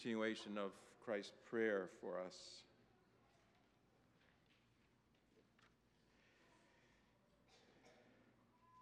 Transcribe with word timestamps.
continuation 0.00 0.56
of 0.56 0.70
Christ's 1.04 1.32
prayer 1.50 1.88
for 2.00 2.18
us. 2.26 2.34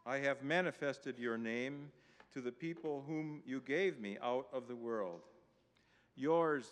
I 0.06 0.18
have 0.18 0.42
manifested 0.44 1.18
your 1.18 1.36
name 1.36 1.90
to 2.34 2.40
the 2.40 2.52
people 2.52 3.02
whom 3.06 3.42
you 3.44 3.60
gave 3.60 3.98
me 3.98 4.16
out 4.22 4.46
of 4.52 4.68
the 4.68 4.76
world. 4.76 5.22
Yours 6.14 6.66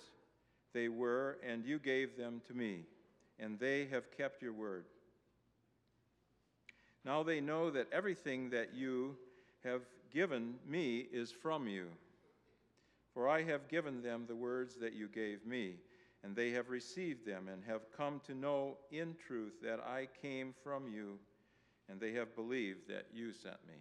they 0.73 0.89
were, 0.89 1.39
and 1.45 1.65
you 1.65 1.79
gave 1.79 2.17
them 2.17 2.41
to 2.47 2.55
me, 2.55 2.85
and 3.41 3.59
they 3.59 3.87
have 3.87 4.17
kept 4.17 4.43
your 4.43 4.53
word. 4.53 4.85
Now 7.05 7.25
they 7.25 7.41
know 7.41 7.71
that 7.71 7.89
everything 7.93 8.51
that 8.51 8.75
you 8.75 9.17
have 9.65 9.83
given 10.13 10.55
me 10.69 11.07
is 11.13 11.33
from 11.33 11.67
you. 11.67 11.87
For 13.17 13.31
I 13.31 13.45
have 13.45 13.71
given 13.71 14.03
them 14.03 14.27
the 14.29 14.37
words 14.37 14.75
that 14.75 14.93
you 14.93 15.09
gave 15.09 15.47
me, 15.47 15.77
and 16.23 16.37
they 16.37 16.51
have 16.51 16.69
received 16.69 17.25
them, 17.25 17.49
and 17.49 17.65
have 17.65 17.91
come 17.97 18.21
to 18.27 18.35
know 18.35 18.77
in 18.91 19.15
truth 19.27 19.55
that 19.63 19.81
I 19.81 20.09
came 20.21 20.53
from 20.63 20.87
you, 20.93 21.19
and 21.89 21.99
they 21.99 22.13
have 22.13 22.37
believed 22.37 22.89
that 22.89 23.07
you 23.15 23.33
sent 23.33 23.57
me. 23.67 23.77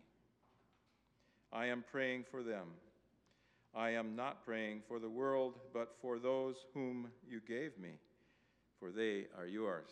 I 1.51 1.65
am 1.65 1.83
praying 1.91 2.23
for 2.31 2.43
them. 2.43 2.67
I 3.75 3.89
am 3.89 4.15
not 4.15 4.45
praying 4.45 4.83
for 4.87 4.99
the 4.99 5.09
world, 5.09 5.55
but 5.73 5.97
for 6.01 6.17
those 6.17 6.55
whom 6.73 7.09
you 7.27 7.41
gave 7.45 7.77
me, 7.77 7.99
for 8.79 8.89
they 8.89 9.25
are 9.37 9.47
yours. 9.47 9.89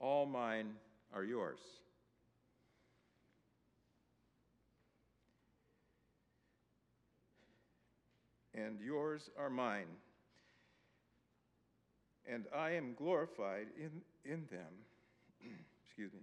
All 0.00 0.24
mine 0.24 0.76
are 1.12 1.24
yours. 1.24 1.60
And 8.64 8.80
yours 8.80 9.30
are 9.38 9.50
mine. 9.50 9.86
And 12.28 12.46
I 12.54 12.70
am 12.72 12.94
glorified 12.94 13.66
in, 13.76 13.90
in 14.24 14.46
them. 14.50 14.72
Excuse 15.84 16.12
me. 16.12 16.20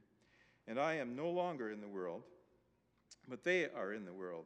And 0.67 0.79
I 0.79 0.95
am 0.95 1.15
no 1.15 1.29
longer 1.29 1.71
in 1.71 1.81
the 1.81 1.87
world, 1.87 2.23
but 3.27 3.43
they 3.43 3.65
are 3.65 3.93
in 3.93 4.05
the 4.05 4.13
world. 4.13 4.45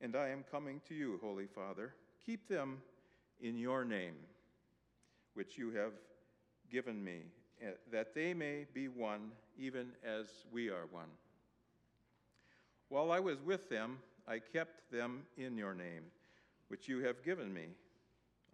And 0.00 0.14
I 0.14 0.28
am 0.28 0.44
coming 0.50 0.80
to 0.88 0.94
you, 0.94 1.18
Holy 1.22 1.46
Father. 1.46 1.94
Keep 2.24 2.48
them 2.48 2.82
in 3.40 3.56
your 3.56 3.84
name, 3.84 4.14
which 5.34 5.56
you 5.56 5.72
have 5.72 5.92
given 6.70 7.02
me 7.02 7.22
Eh, 7.62 7.70
that 7.92 8.14
they 8.14 8.34
may 8.34 8.66
be 8.74 8.88
one, 8.88 9.30
even 9.56 9.92
as 10.04 10.26
we 10.50 10.68
are 10.68 10.86
one. 10.90 11.08
While 12.88 13.12
I 13.12 13.20
was 13.20 13.40
with 13.40 13.68
them, 13.68 13.98
I 14.26 14.38
kept 14.38 14.90
them 14.90 15.22
in 15.36 15.56
your 15.56 15.74
name, 15.74 16.04
which 16.68 16.88
you 16.88 17.00
have 17.00 17.24
given 17.24 17.52
me. 17.52 17.66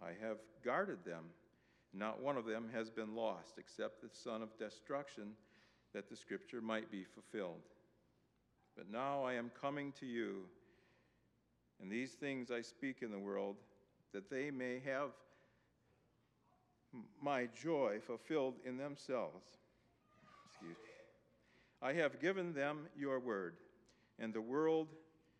I 0.02 0.10
have 0.26 0.38
guarded 0.64 1.04
them. 1.04 1.24
Not 1.92 2.22
one 2.22 2.36
of 2.36 2.44
them 2.44 2.68
has 2.72 2.90
been 2.90 3.14
lost, 3.14 3.54
except 3.58 4.00
the 4.00 4.08
son 4.12 4.42
of 4.42 4.56
destruction, 4.58 5.32
that 5.94 6.08
the 6.08 6.16
scripture 6.16 6.60
might 6.60 6.90
be 6.90 7.04
fulfilled. 7.04 7.62
But 8.76 8.90
now 8.90 9.24
I 9.24 9.34
am 9.34 9.50
coming 9.60 9.92
to 10.00 10.06
you, 10.06 10.42
and 11.80 11.90
these 11.90 12.12
things 12.12 12.50
I 12.50 12.60
speak 12.60 12.98
in 13.02 13.10
the 13.10 13.18
world, 13.18 13.56
that 14.12 14.30
they 14.30 14.50
may 14.50 14.80
have 14.84 15.10
my 17.20 17.48
joy 17.62 17.98
fulfilled 18.06 18.54
in 18.64 18.76
themselves. 18.76 19.44
Excuse 20.50 20.76
me. 20.76 20.90
I 21.82 21.92
have 21.94 22.20
given 22.20 22.54
them 22.54 22.86
your 22.96 23.18
word, 23.18 23.56
and 24.18 24.32
the 24.32 24.40
world 24.40 24.88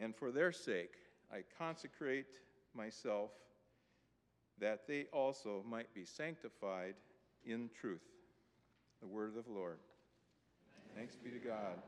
And 0.00 0.14
for 0.14 0.30
their 0.30 0.52
sake, 0.52 0.94
I 1.32 1.42
consecrate 1.58 2.26
myself 2.74 3.30
that 4.60 4.86
they 4.86 5.06
also 5.12 5.62
might 5.68 5.92
be 5.94 6.04
sanctified 6.04 6.94
in 7.44 7.70
truth. 7.80 8.02
The 9.00 9.06
word 9.06 9.36
of 9.36 9.44
the 9.44 9.52
Lord. 9.52 9.78
Thanks 10.96 11.14
be 11.16 11.30
to 11.30 11.38
God. 11.38 11.78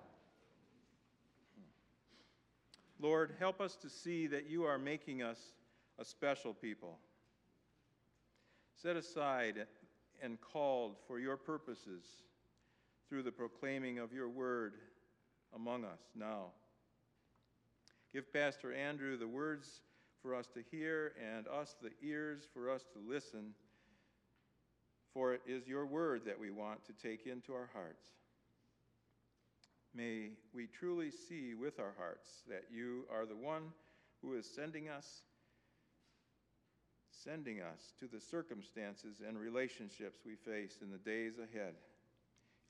Lord, 3.01 3.35
help 3.39 3.61
us 3.61 3.77
to 3.77 3.89
see 3.89 4.27
that 4.27 4.49
you 4.49 4.65
are 4.65 4.79
making 4.79 5.23
us 5.23 5.39
a 5.99 6.05
special 6.05 6.53
people 6.53 6.99
set 8.81 8.97
aside 8.97 9.67
and 10.23 10.39
called 10.41 10.97
for 11.07 11.19
your 11.19 11.37
purposes 11.37 12.05
through 13.09 13.23
the 13.23 13.33
proclaiming 13.33 13.99
of 13.99 14.13
your 14.13 14.29
word 14.29 14.75
among 15.55 15.85
us 15.85 16.01
now. 16.15 16.47
Give 18.13 18.33
Pastor 18.33 18.73
Andrew 18.73 19.17
the 19.17 19.29
words 19.29 19.83
for 20.23 20.35
us 20.35 20.49
to 20.55 20.63
hear 20.71 21.13
and 21.21 21.47
us 21.47 21.77
the 21.81 21.93
ears 22.03 22.43
for 22.53 22.71
us 22.71 22.83
to 22.93 22.99
listen, 23.09 23.55
for 25.15 25.35
it 25.35 25.43
is 25.47 25.69
your 25.69 25.87
word 25.87 26.23
that 26.27 26.39
we 26.39 26.51
want 26.51 26.85
to 26.87 26.93
take 26.93 27.27
into 27.27 27.53
our 27.53 27.71
hearts. 27.73 28.07
May 29.95 30.31
we 30.55 30.67
truly 30.67 31.11
see 31.11 31.55
with 31.55 31.79
our 31.79 31.95
hearts 31.99 32.29
that 32.49 32.65
you 32.73 33.05
are 33.13 33.27
the 33.27 33.37
one 33.37 33.73
who 34.23 34.35
is 34.35 34.47
sending 34.47 34.89
us 34.89 35.23
sending 37.25 37.61
us 37.61 37.93
to 37.99 38.07
the 38.07 38.21
circumstances 38.21 39.21
and 39.27 39.39
relationships 39.39 40.21
we 40.25 40.37
face 40.37 40.79
in 40.81 40.91
the 40.91 40.99
days 40.99 41.35
ahead. 41.39 41.75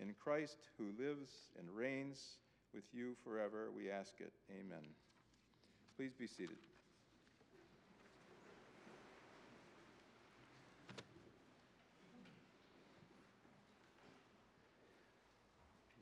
In 0.01 0.15
Christ, 0.19 0.59
who 0.77 0.93
lives 0.99 1.31
and 1.59 1.71
reigns 1.71 2.39
with 2.75 2.85
you 2.93 3.15
forever, 3.23 3.69
we 3.75 3.91
ask 3.91 4.15
it. 4.19 4.33
Amen. 4.51 4.89
Please 6.01 6.15
be 6.19 6.27
seated. 6.27 6.57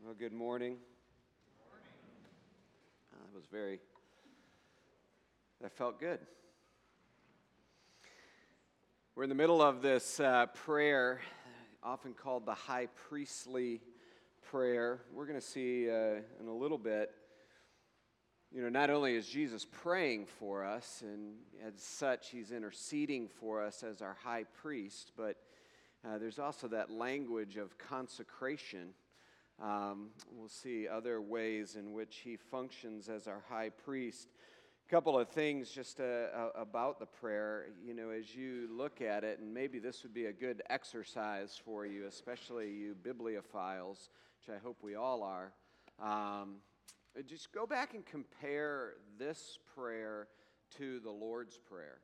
Well, 0.05 0.15
good 0.17 0.33
morning. 0.33 0.77
Good 0.77 1.67
morning. 1.67 1.89
Uh, 3.13 3.17
that 3.27 3.35
was 3.35 3.47
very, 3.51 3.81
that 5.61 5.73
felt 5.73 5.99
good. 5.99 6.21
We're 9.17 9.25
in 9.25 9.29
the 9.29 9.35
middle 9.35 9.61
of 9.61 9.83
this 9.83 10.21
uh, 10.21 10.47
prayer, 10.55 11.21
often 11.83 12.15
called 12.15 12.47
the 12.47 12.55
high 12.55 12.87
priestly 13.09 13.81
prayer. 14.49 15.01
We're 15.13 15.27
going 15.27 15.41
to 15.41 15.45
see 15.45 15.91
uh, 15.91 16.21
in 16.41 16.47
a 16.47 16.55
little 16.55 16.79
bit, 16.79 17.11
you 18.51 18.63
know, 18.63 18.71
not 18.71 18.89
only 18.89 19.15
is 19.15 19.29
Jesus 19.29 19.67
praying 19.71 20.25
for 20.25 20.65
us, 20.65 21.03
and 21.03 21.35
as 21.67 21.83
such, 21.83 22.31
he's 22.31 22.51
interceding 22.51 23.29
for 23.29 23.63
us 23.63 23.83
as 23.83 24.01
our 24.01 24.17
high 24.23 24.45
priest, 24.63 25.13
but 25.17 25.37
uh, 26.07 26.17
there's 26.17 26.39
also 26.39 26.67
that 26.69 26.91
language 26.91 27.57
of 27.57 27.77
consecration. 27.77 28.95
Um, 29.63 30.11
we'll 30.33 30.49
see 30.49 30.89
other 30.89 31.21
ways 31.21 31.77
in 31.77 31.93
which 31.93 32.21
he 32.25 32.37
functions 32.37 33.09
as 33.09 33.27
our 33.27 33.43
high 33.49 33.71
priest 33.71 34.29
A 34.87 34.91
couple 34.91 35.19
of 35.19 35.29
things 35.29 35.71
just 35.71 36.01
uh, 36.01 36.05
uh, 36.05 36.51
about 36.55 36.99
the 36.99 37.07
prayer. 37.07 37.67
You 37.85 37.93
know, 37.93 38.09
as 38.11 38.35
you 38.35 38.69
look 38.71 39.03
at 39.03 39.25
it, 39.25 39.41
and 39.41 39.53
maybe 39.53 39.79
this 39.79 40.03
would 40.05 40.15
be 40.15 40.27
a 40.27 40.33
good 40.33 40.63
exercise 40.71 41.61
for 41.63 41.85
you, 41.85 42.07
especially 42.07 42.71
you 42.71 42.95
bibliophiles, 43.03 44.09
which 44.39 44.57
I 44.57 44.59
hope 44.63 44.79
we 44.83 44.95
all 44.95 45.23
are. 45.23 45.53
Um, 46.01 46.63
just 47.27 47.53
go 47.53 47.67
back 47.67 47.95
and 47.95 48.05
compare 48.05 48.95
this 49.19 49.59
prayer 49.75 50.29
to 50.77 51.01
the 51.01 51.11
Lord's 51.11 51.59
Prayer. 51.59 51.99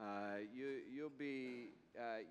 Uh, 0.00 0.38
you, 0.54 0.66
you'll 0.94 1.10
be, 1.10 1.70
uh, 1.98 2.22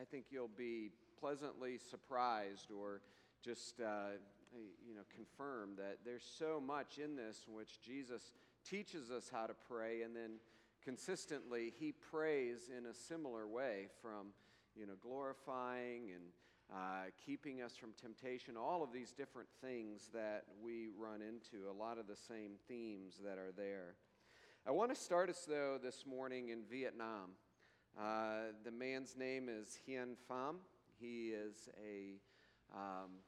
I 0.00 0.04
think 0.10 0.26
you'll 0.30 0.48
be 0.48 0.90
pleasantly 1.18 1.78
surprised 1.78 2.70
or 2.70 3.00
just, 3.44 3.80
uh, 3.80 4.16
you 4.86 4.94
know, 4.94 5.02
confirm 5.14 5.70
that 5.76 5.98
there's 6.04 6.24
so 6.38 6.60
much 6.64 6.98
in 6.98 7.16
this 7.16 7.44
in 7.48 7.54
which 7.54 7.80
Jesus 7.82 8.34
teaches 8.68 9.10
us 9.10 9.30
how 9.32 9.46
to 9.46 9.54
pray, 9.68 10.02
and 10.02 10.14
then 10.14 10.32
consistently 10.84 11.72
he 11.78 11.92
prays 11.92 12.70
in 12.76 12.86
a 12.86 12.94
similar 12.94 13.46
way 13.46 13.86
from 14.00 14.28
you 14.76 14.86
know 14.86 14.94
glorifying 15.02 16.10
and 16.14 16.24
uh, 16.72 17.04
keeping 17.24 17.62
us 17.62 17.76
from 17.76 17.90
temptation 18.00 18.56
all 18.56 18.82
of 18.82 18.92
these 18.92 19.12
different 19.12 19.48
things 19.60 20.08
that 20.12 20.44
we 20.62 20.88
run 20.98 21.20
into 21.20 21.68
a 21.70 21.74
lot 21.74 21.98
of 21.98 22.06
the 22.06 22.16
same 22.16 22.52
themes 22.68 23.14
that 23.24 23.38
are 23.38 23.52
there 23.56 23.96
I 24.66 24.72
want 24.72 24.94
to 24.94 25.00
start 25.00 25.30
us, 25.30 25.46
though, 25.48 25.78
this 25.82 26.04
morning 26.06 26.50
in 26.50 26.64
Vietnam. 26.70 27.30
Uh, 27.98 28.52
the 28.62 28.70
man's 28.70 29.16
name 29.16 29.48
is 29.48 29.78
Hien 29.86 30.16
Pham. 30.30 30.56
He 31.00 31.28
is 31.30 31.70
a 31.82 32.20
um, 32.76 33.24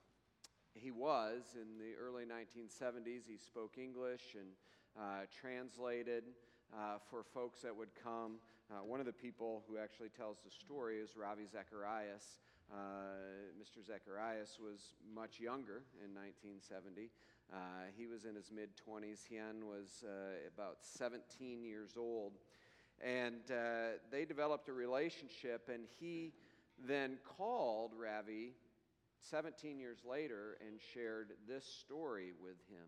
he 0.74 0.90
was 0.90 1.40
in 1.54 1.78
the 1.78 1.94
early 1.98 2.24
1970s. 2.24 3.22
He 3.26 3.38
spoke 3.38 3.78
English 3.78 4.36
and 4.38 4.48
uh, 4.94 5.24
translated 5.40 6.24
uh, 6.70 6.98
for 7.08 7.22
folks 7.22 7.62
that 7.62 7.74
would 7.74 7.94
come. 8.04 8.34
Uh, 8.70 8.84
one 8.84 9.00
of 9.00 9.06
the 9.06 9.12
people 9.12 9.64
who 9.66 9.78
actually 9.78 10.10
tells 10.10 10.36
the 10.44 10.50
story 10.50 10.98
is 10.98 11.16
Ravi 11.16 11.46
Zacharias. 11.50 12.24
Uh, 12.72 12.76
Mr. 13.60 13.84
Zacharias 13.84 14.58
was 14.58 14.94
much 15.14 15.38
younger 15.38 15.82
in 16.02 16.14
1970. 16.14 17.10
Uh, 17.52 17.56
he 17.96 18.06
was 18.06 18.24
in 18.24 18.34
his 18.34 18.50
mid 18.50 18.70
20s. 18.76 19.26
Hien 19.28 19.66
was 19.66 20.04
uh, 20.04 20.48
about 20.54 20.78
17 20.80 21.62
years 21.62 21.96
old. 21.98 22.32
And 23.00 23.40
they 24.12 24.24
developed 24.24 24.68
a 24.68 24.72
relationship, 24.72 25.68
and 25.72 25.84
he 25.98 26.32
then 26.86 27.18
called 27.36 27.92
Ravi 27.98 28.52
17 29.30 29.78
years 29.78 29.98
later 30.08 30.56
and 30.66 30.80
shared 30.94 31.32
this 31.48 31.64
story 31.64 32.32
with 32.42 32.58
him. 32.68 32.86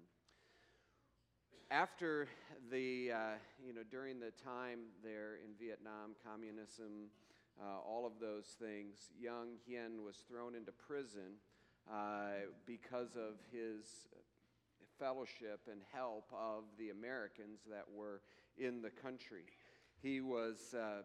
After 1.71 2.29
the, 2.71 3.13
uh, 3.13 3.17
you 3.65 3.73
know, 3.73 3.83
during 3.91 4.21
the 4.21 4.33
time 4.45 4.81
there 5.03 5.39
in 5.45 5.55
Vietnam, 5.59 6.15
communism, 6.25 7.11
uh, 7.61 7.79
all 7.87 8.07
of 8.07 8.13
those 8.21 8.47
things, 8.59 8.97
young 9.19 9.57
Hien 9.67 10.03
was 10.05 10.17
thrown 10.29 10.55
into 10.55 10.73
prison 10.73 11.39
uh, 11.91 12.51
because 12.67 13.17
of 13.17 13.35
his 13.53 14.09
fellowship 14.99 15.61
and 15.71 15.81
help 15.93 16.27
of 16.33 16.65
the 16.79 16.91
Americans 16.91 17.61
that 17.71 17.85
were 17.95 18.21
in 18.59 18.83
the 18.83 18.91
country. 18.91 19.45
He 20.03 20.21
was, 20.21 20.75
uh, 20.75 21.03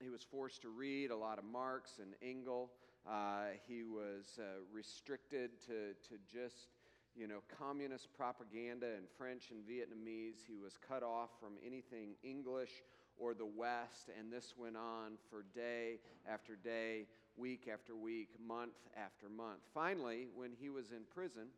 he 0.00 0.08
was 0.08 0.22
forced 0.22 0.62
to 0.62 0.68
read 0.68 1.10
a 1.10 1.16
lot 1.16 1.38
of 1.38 1.44
Marx 1.44 1.98
and 2.00 2.14
Engels. 2.22 2.70
Uh, 3.08 3.56
he 3.66 3.82
was 3.82 4.38
uh, 4.38 4.62
restricted 4.72 5.50
to, 5.66 5.94
to 6.08 6.20
just, 6.32 6.68
you 7.16 7.26
know, 7.26 7.40
communist 7.58 8.08
propaganda 8.16 8.86
in 8.86 9.04
French 9.18 9.50
and 9.50 9.60
Vietnamese. 9.64 10.38
He 10.46 10.56
was 10.56 10.78
cut 10.88 11.02
off 11.02 11.30
from 11.40 11.54
anything 11.66 12.14
English 12.22 12.70
or 13.18 13.34
the 13.34 13.46
West, 13.46 14.10
and 14.18 14.32
this 14.32 14.54
went 14.56 14.76
on 14.76 15.12
for 15.30 15.44
day 15.54 15.98
after 16.28 16.56
day, 16.56 17.06
week 17.36 17.68
after 17.72 17.94
week, 17.94 18.30
month 18.44 18.76
after 18.96 19.28
month. 19.28 19.60
Finally, 19.72 20.28
when 20.34 20.50
he 20.58 20.70
was 20.70 20.90
in 20.90 21.02
prison, 21.14 21.48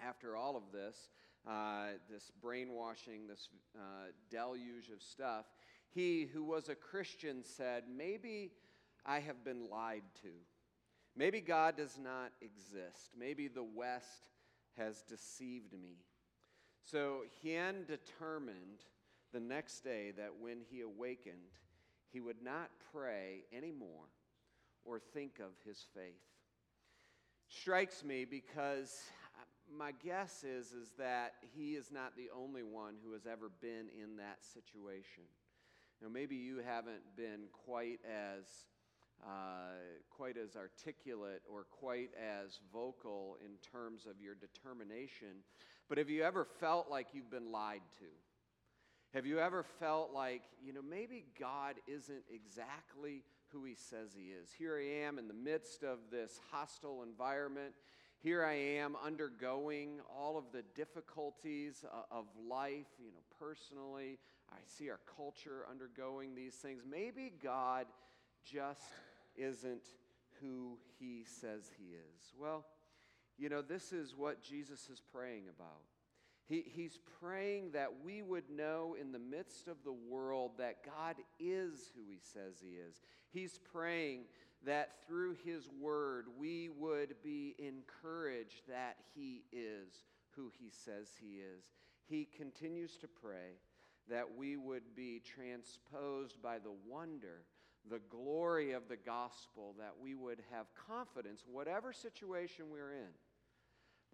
after 0.00 0.36
all 0.36 0.56
of 0.56 0.64
this, 0.72 1.08
uh, 1.46 1.88
this 2.10 2.30
brainwashing, 2.40 3.26
this 3.26 3.48
uh, 3.76 4.10
deluge 4.30 4.90
of 4.94 5.02
stuff, 5.02 5.46
he 5.90 6.28
who 6.32 6.42
was 6.42 6.68
a 6.68 6.74
Christian 6.74 7.44
said, 7.44 7.84
Maybe 7.94 8.52
I 9.06 9.20
have 9.20 9.44
been 9.44 9.68
lied 9.70 10.02
to. 10.22 10.30
Maybe 11.16 11.40
God 11.40 11.76
does 11.76 11.98
not 12.02 12.32
exist. 12.40 13.10
Maybe 13.16 13.46
the 13.46 13.62
West 13.62 14.30
has 14.76 15.02
deceived 15.02 15.72
me. 15.72 15.98
So 16.82 17.22
Hien 17.40 17.84
determined 17.86 18.82
the 19.34 19.40
next 19.40 19.80
day 19.80 20.12
that 20.16 20.30
when 20.40 20.58
he 20.70 20.80
awakened, 20.80 21.34
he 22.12 22.20
would 22.20 22.40
not 22.42 22.70
pray 22.92 23.42
anymore 23.52 24.06
or 24.84 25.00
think 25.00 25.40
of 25.40 25.50
his 25.66 25.84
faith. 25.92 26.22
Strikes 27.48 28.04
me 28.04 28.24
because 28.24 29.02
my 29.76 29.90
guess 30.04 30.44
is, 30.44 30.72
is 30.72 30.92
that 30.98 31.34
he 31.54 31.74
is 31.74 31.90
not 31.90 32.16
the 32.16 32.30
only 32.34 32.62
one 32.62 32.94
who 33.04 33.12
has 33.12 33.26
ever 33.26 33.50
been 33.60 33.88
in 34.00 34.16
that 34.18 34.38
situation. 34.44 35.24
Now, 36.00 36.08
maybe 36.08 36.36
you 36.36 36.60
haven't 36.64 37.02
been 37.16 37.48
quite 37.64 37.98
as 38.08 38.44
uh, 39.24 39.78
quite 40.10 40.36
as 40.36 40.54
articulate 40.54 41.40
or 41.50 41.64
quite 41.70 42.10
as 42.20 42.60
vocal 42.72 43.38
in 43.44 43.52
terms 43.70 44.06
of 44.06 44.20
your 44.20 44.34
determination. 44.34 45.42
But 45.88 45.98
have 45.98 46.10
you 46.10 46.22
ever 46.22 46.44
felt 46.44 46.90
like 46.90 47.08
you've 47.14 47.30
been 47.30 47.50
lied 47.50 47.82
to? 47.98 48.06
Have 49.14 49.26
you 49.26 49.38
ever 49.38 49.62
felt 49.62 50.12
like, 50.12 50.42
you 50.60 50.72
know, 50.72 50.82
maybe 50.82 51.24
God 51.38 51.76
isn't 51.86 52.24
exactly 52.34 53.22
who 53.52 53.62
he 53.62 53.76
says 53.76 54.10
he 54.12 54.32
is? 54.32 54.48
Here 54.58 54.76
I 54.76 55.06
am 55.06 55.20
in 55.20 55.28
the 55.28 55.34
midst 55.34 55.84
of 55.84 55.98
this 56.10 56.40
hostile 56.50 57.04
environment. 57.04 57.74
Here 58.18 58.44
I 58.44 58.54
am 58.54 58.96
undergoing 59.06 60.00
all 60.12 60.36
of 60.36 60.46
the 60.52 60.64
difficulties 60.74 61.84
uh, 61.84 61.98
of 62.10 62.24
life, 62.50 62.88
you 62.98 63.12
know, 63.12 63.22
personally. 63.38 64.18
I 64.50 64.58
see 64.66 64.90
our 64.90 64.98
culture 65.16 65.64
undergoing 65.70 66.34
these 66.34 66.54
things. 66.54 66.82
Maybe 66.84 67.32
God 67.40 67.86
just 68.44 68.82
isn't 69.36 69.84
who 70.40 70.76
he 70.98 71.22
says 71.24 71.70
he 71.78 71.94
is. 71.94 72.32
Well, 72.36 72.64
you 73.38 73.48
know, 73.48 73.62
this 73.62 73.92
is 73.92 74.16
what 74.16 74.42
Jesus 74.42 74.88
is 74.92 75.00
praying 75.12 75.44
about. 75.56 75.82
He, 76.46 76.64
he's 76.66 76.98
praying 77.20 77.72
that 77.72 77.88
we 78.04 78.22
would 78.22 78.50
know 78.50 78.96
in 79.00 79.12
the 79.12 79.18
midst 79.18 79.66
of 79.66 79.76
the 79.84 79.92
world 79.92 80.52
that 80.58 80.84
God 80.84 81.16
is 81.40 81.90
who 81.94 82.02
he 82.06 82.18
says 82.20 82.56
he 82.60 82.76
is. 82.76 83.00
He's 83.30 83.58
praying 83.72 84.24
that 84.66 84.90
through 85.06 85.36
his 85.44 85.68
word 85.80 86.26
we 86.38 86.68
would 86.68 87.14
be 87.22 87.54
encouraged 87.58 88.62
that 88.68 88.96
he 89.14 89.44
is 89.52 90.04
who 90.36 90.50
he 90.58 90.70
says 90.70 91.08
he 91.20 91.38
is. 91.38 91.64
He 92.06 92.28
continues 92.36 92.96
to 92.98 93.08
pray 93.08 93.58
that 94.10 94.36
we 94.36 94.56
would 94.56 94.94
be 94.94 95.22
transposed 95.24 96.42
by 96.42 96.58
the 96.58 96.74
wonder 96.86 97.42
the 97.90 98.00
glory 98.10 98.72
of 98.72 98.88
the 98.88 98.96
gospel, 98.96 99.74
that 99.78 99.92
we 100.00 100.14
would 100.14 100.40
have 100.50 100.66
confidence, 100.88 101.44
whatever 101.50 101.92
situation 101.92 102.66
we're 102.70 102.92
in, 102.92 103.10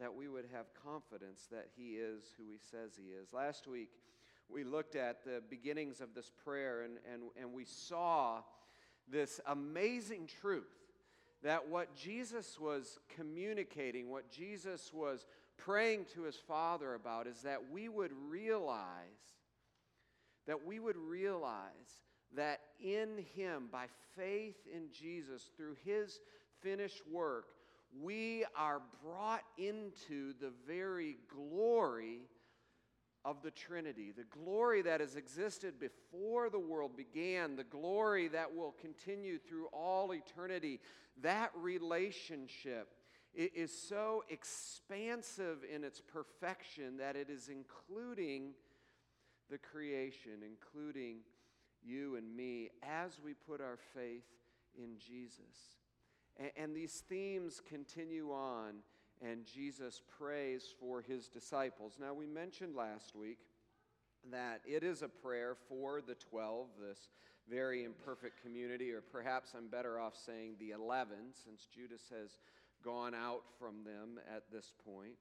that 0.00 0.14
we 0.14 0.29
would 0.29 0.47
have 0.52 0.67
confidence 0.82 1.47
that 1.52 1.69
He 1.76 1.93
is 1.93 2.23
who 2.37 2.44
He 2.50 2.58
says 2.58 2.93
He 2.97 3.11
is. 3.11 3.32
Last 3.32 3.67
week, 3.67 3.91
we 4.49 4.64
looked 4.64 4.97
at 4.97 5.25
the 5.25 5.43
beginnings 5.49 6.00
of 6.00 6.14
this 6.14 6.31
prayer 6.44 6.82
and, 6.82 6.94
and, 7.12 7.23
and 7.41 7.52
we 7.52 7.64
saw 7.64 8.41
this 9.08 9.41
amazing 9.47 10.29
truth 10.41 10.64
that 11.43 11.69
what 11.69 11.94
Jesus 11.94 12.58
was 12.58 12.99
communicating, 13.14 14.11
what 14.11 14.31
Jesus 14.31 14.93
was 14.93 15.26
praying 15.56 16.06
to 16.14 16.23
his 16.23 16.37
Father 16.37 16.94
about, 16.94 17.26
is 17.26 17.43
that 17.43 17.70
we 17.70 17.88
would 17.88 18.12
realize, 18.29 18.85
that 20.47 20.67
we 20.67 20.81
would 20.81 20.97
realize 20.97 22.02
that 22.37 22.61
in 22.79 23.25
Him, 23.35 23.69
by 23.70 23.87
faith 24.16 24.57
in 24.73 24.85
Jesus, 24.92 25.50
through 25.57 25.76
His 25.85 26.21
finished 26.61 27.02
work, 27.11 27.47
we 27.99 28.44
are 28.56 28.80
brought 29.04 29.42
into 29.59 30.32
the 30.40 30.52
very 30.66 31.18
glory 31.28 32.20
of 33.25 33.42
the 33.42 33.50
Trinity, 33.50 34.12
the 34.16 34.25
glory 34.25 34.82
that 34.82 35.00
has 35.00 35.16
existed 35.16 35.78
before 35.78 36.49
the 36.49 36.59
world 36.59 36.97
began, 36.97 37.56
the 37.56 37.64
glory 37.64 38.28
that 38.28 38.54
will 38.54 38.75
continue 38.80 39.38
through 39.38 39.66
all 39.73 40.12
eternity. 40.14 40.80
That 41.23 41.50
relationship 41.54 42.88
is 43.35 43.76
so 43.76 44.25
expansive 44.28 45.59
in 45.73 45.85
its 45.85 46.00
perfection 46.00 46.97
that 46.97 47.14
it 47.14 47.28
is 47.28 47.49
including 47.49 48.54
the 49.50 49.59
creation, 49.59 50.42
including 50.44 51.18
you 51.82 52.16
and 52.16 52.35
me 52.35 52.70
as 52.82 53.20
we 53.23 53.35
put 53.35 53.61
our 53.61 53.78
faith 53.94 54.25
in 54.76 54.97
Jesus. 54.99 55.79
And, 56.40 56.50
and 56.56 56.75
these 56.75 57.04
themes 57.09 57.61
continue 57.68 58.32
on, 58.32 58.76
and 59.23 59.44
Jesus 59.44 60.00
prays 60.18 60.64
for 60.80 61.02
his 61.02 61.28
disciples. 61.28 61.99
Now, 62.00 62.14
we 62.14 62.26
mentioned 62.26 62.75
last 62.75 63.14
week 63.14 63.38
that 64.32 64.61
it 64.66 64.82
is 64.82 65.02
a 65.02 65.09
prayer 65.09 65.56
for 65.68 66.00
the 66.00 66.14
12, 66.14 66.66
this 66.80 67.09
very 67.49 67.85
imperfect 67.85 68.42
community, 68.42 68.92
or 68.92 69.00
perhaps 69.00 69.54
I'm 69.56 69.68
better 69.68 69.99
off 70.00 70.14
saying 70.16 70.56
the 70.59 70.70
11, 70.70 71.16
since 71.44 71.66
Judas 71.75 72.02
has 72.11 72.38
gone 72.82 73.14
out 73.14 73.42
from 73.59 73.85
them 73.85 74.18
at 74.35 74.44
this 74.52 74.73
point. 74.85 75.14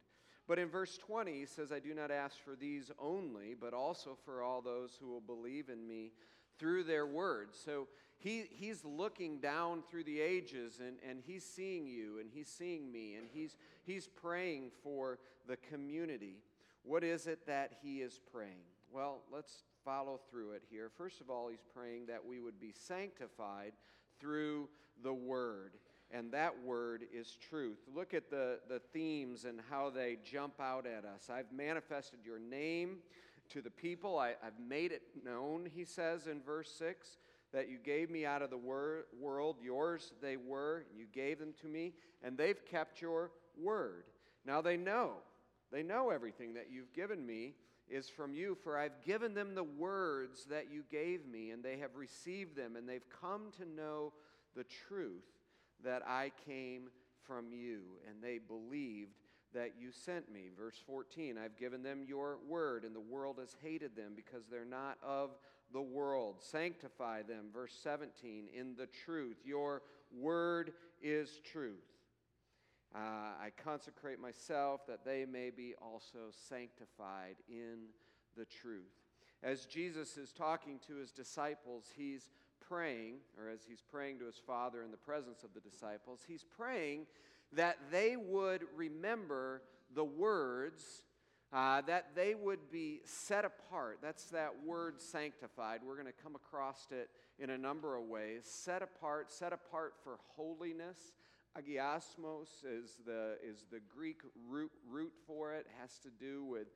But 0.48 0.60
in 0.60 0.70
verse 0.70 0.98
20, 0.98 1.32
he 1.32 1.46
says, 1.46 1.72
I 1.72 1.80
do 1.80 1.94
not 1.94 2.12
ask 2.12 2.36
for 2.44 2.56
these 2.56 2.92
only, 3.00 3.56
but 3.60 3.74
also 3.74 4.18
for 4.26 4.42
all 4.42 4.62
those 4.62 4.98
who 5.00 5.08
will 5.08 5.22
believe 5.22 5.70
in 5.70 5.88
me 5.88 6.12
through 6.58 6.84
their 6.84 7.06
words. 7.06 7.58
So 7.64 7.88
he, 8.20 8.46
he's 8.50 8.84
looking 8.84 9.40
down 9.40 9.82
through 9.90 10.04
the 10.04 10.20
ages 10.20 10.82
and, 10.86 10.98
and 11.08 11.20
he's 11.26 11.46
seeing 11.46 11.88
you 11.88 12.20
and 12.20 12.30
he's 12.32 12.50
seeing 12.50 12.92
me 12.92 13.16
and 13.16 13.28
he's, 13.32 13.56
he's 13.86 14.08
praying 14.08 14.72
for 14.84 15.20
the 15.48 15.56
community. 15.56 16.36
What 16.84 17.04
is 17.04 17.28
it 17.28 17.48
that 17.48 17.72
he 17.82 18.02
is 18.02 18.20
praying? 18.32 18.68
Well, 18.92 19.20
let's 19.32 19.64
follow 19.86 20.20
through 20.30 20.52
it 20.52 20.64
here. 20.70 20.90
First 20.98 21.22
of 21.22 21.30
all, 21.30 21.48
he's 21.48 21.64
praying 21.74 22.08
that 22.08 22.26
we 22.26 22.42
would 22.42 22.60
be 22.60 22.74
sanctified 22.74 23.72
through 24.20 24.68
the 25.02 25.14
word. 25.14 25.78
And 26.12 26.32
that 26.34 26.64
word 26.64 27.04
is 27.14 27.38
truth. 27.50 27.78
Look 27.96 28.14
at 28.14 28.30
the, 28.30 28.60
the 28.68 28.80
themes 28.92 29.46
and 29.46 29.62
how 29.70 29.92
they 29.92 30.18
jump 30.26 30.60
out 30.60 30.86
at 30.86 31.06
us. 31.06 31.30
I've 31.32 31.52
manifested 31.54 32.20
your 32.26 32.40
name 32.40 32.98
to 33.50 33.62
the 33.62 33.70
people. 33.70 34.18
I, 34.18 34.30
I've 34.44 34.60
made 34.68 34.92
it 34.92 35.04
known, 35.24 35.70
he 35.74 35.86
says 35.86 36.28
in 36.28 36.42
verse 36.42 36.72
6, 36.78 37.18
that 37.54 37.70
you 37.70 37.78
gave 37.84 38.10
me 38.10 38.26
out 38.26 38.42
of 38.42 38.50
the 38.50 38.58
wor- 38.58 39.06
world. 39.20 39.58
Yours 39.62 40.14
they 40.22 40.38
were, 40.38 40.86
you 40.96 41.06
gave 41.14 41.40
them 41.40 41.54
to 41.62 41.68
me, 41.68 41.94
and 42.24 42.38
they've 42.38 42.66
kept 42.66 43.02
your 43.02 43.32
word. 43.62 44.04
Now 44.46 44.62
they 44.62 44.78
know, 44.78 45.14
they 45.72 45.84
know 45.84 46.10
everything 46.10 46.54
that 46.54 46.68
you've 46.72 46.94
given 46.94 47.26
me 47.26 47.56
is 47.90 48.08
from 48.08 48.34
you, 48.34 48.56
for 48.64 48.78
I've 48.78 49.02
given 49.04 49.34
them 49.34 49.56
the 49.56 49.64
words 49.64 50.46
that 50.46 50.72
you 50.72 50.84
gave 50.92 51.26
me, 51.26 51.52
and 51.52 51.64
they 51.64 51.78
have 51.78 51.96
received 51.96 52.56
them, 52.56 52.76
and 52.76 52.88
they've 52.88 53.10
come 53.22 53.52
to 53.58 53.66
know 53.66 54.14
the 54.56 54.66
truth 54.88 55.26
that 55.84 56.04
I 56.08 56.32
came 56.46 56.90
from 57.26 57.52
you, 57.52 57.82
and 58.08 58.22
they 58.22 58.38
believed 58.38 59.16
that 59.54 59.74
you 59.80 59.92
sent 59.92 60.32
me. 60.32 60.50
Verse 60.56 60.78
14 60.86 61.38
I've 61.38 61.58
given 61.58 61.82
them 61.82 62.04
your 62.08 62.38
word, 62.48 62.84
and 62.84 62.96
the 62.96 63.00
world 63.00 63.38
has 63.40 63.56
hated 63.62 63.96
them 63.96 64.14
because 64.16 64.44
they're 64.50 64.66
not 64.66 64.98
of 65.04 65.32
the 65.74 65.82
world. 65.82 66.38
Sanctify 66.40 67.24
them. 67.24 67.46
Verse 67.54 67.74
17 67.84 68.48
in 68.54 68.76
the 68.76 68.88
truth. 68.88 69.38
Your 69.46 69.82
word 70.18 70.74
is 71.02 71.40
truth. 71.44 71.86
Uh, 72.96 72.98
I 73.40 73.52
consecrate 73.64 74.20
myself 74.20 74.88
that 74.88 75.06
they 75.06 75.26
may 75.26 75.52
be 75.52 75.76
also 75.80 76.32
sanctified 76.50 77.36
in 77.48 77.90
the 78.36 78.46
truth. 78.46 78.92
As 79.44 79.66
Jesus 79.66 80.18
is 80.18 80.32
talking 80.32 80.80
to 80.88 80.96
his 80.96 81.12
disciples, 81.12 81.86
he's 81.96 82.30
praying, 82.68 83.16
or 83.38 83.50
as 83.50 83.60
he's 83.68 83.82
praying 83.82 84.20
to 84.20 84.26
his 84.26 84.42
Father 84.46 84.84
in 84.84 84.92
the 84.92 84.98
presence 84.98 85.44
of 85.44 85.54
the 85.54 85.60
disciples, 85.60 86.22
he's 86.28 86.44
praying 86.44 87.06
that 87.54 87.78
they 87.92 88.16
would 88.16 88.64
remember 88.76 89.62
the 89.96 90.04
words, 90.04 91.04
uh, 91.52 91.82
that 91.82 92.16
they 92.16 92.36
would 92.36 92.72
be 92.72 93.02
set 93.06 93.46
apart. 93.46 94.00
That's 94.02 94.26
that 94.26 94.52
word 94.66 95.02
sanctified. 95.02 95.82
We're 95.86 95.96
going 95.96 96.08
to 96.08 96.24
come 96.24 96.36
across 96.36 96.88
it 96.92 97.10
in 97.40 97.50
a 97.50 97.58
number 97.58 97.96
of 97.96 98.04
ways. 98.04 98.44
Set 98.46 98.82
apart, 98.82 99.32
set 99.32 99.54
apart 99.54 99.94
for 100.04 100.18
holiness. 100.36 101.14
Hagiasmos 101.58 102.50
is 102.64 103.00
the, 103.06 103.38
is 103.44 103.66
the 103.72 103.80
Greek 103.94 104.22
root, 104.48 104.72
root 104.90 105.14
for 105.26 105.54
it. 105.54 105.66
it. 105.66 105.68
Has 105.82 105.98
to 106.00 106.10
do 106.20 106.44
with 106.46 106.68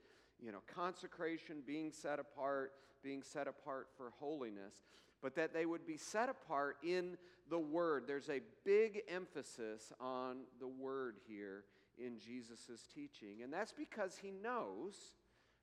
you 0.42 0.52
know, 0.52 0.62
consecration, 0.74 1.58
being 1.66 1.92
set 1.92 2.20
apart, 2.20 2.72
being 3.04 3.22
set 3.22 3.48
apart 3.48 3.88
for 3.96 4.12
holiness 4.20 4.86
but 5.24 5.36
that 5.36 5.54
they 5.54 5.66
would 5.66 5.88
be 5.88 5.96
set 5.98 6.28
apart 6.28 6.76
in 6.84 7.18
the 7.50 7.58
Word. 7.58 8.04
There's 8.06 8.30
a 8.30 8.42
big 8.66 9.04
emphasis 9.08 9.92
on 10.00 10.42
the 10.60 10.68
Word 10.68 11.16
here 11.26 11.64
in 11.98 12.20
Jesus' 12.20 12.88
teaching. 12.94 13.44
And 13.44 13.52
that's 13.52 13.74
because 13.74 14.18
he 14.22 14.32
knows, 14.32 14.96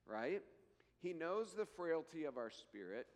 right? 0.07 0.43
He 1.01 1.13
knows 1.13 1.53
the 1.53 1.67
frailty 1.67 2.25
of 2.25 2.37
our 2.37 2.51
spirit. 2.51 3.07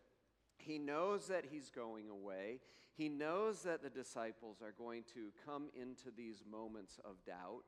He 0.57 0.79
knows 0.79 1.27
that 1.29 1.45
he's 1.51 1.71
going 1.71 2.09
away. 2.09 2.61
He 2.97 3.09
knows 3.09 3.63
that 3.63 3.83
the 3.83 3.91
disciples 3.91 4.63
are 4.63 4.75
going 4.77 5.03
to 5.15 5.31
come 5.45 5.69
into 5.75 6.11
these 6.17 6.43
moments 6.51 7.01
of 7.05 7.25
doubt. 7.27 7.65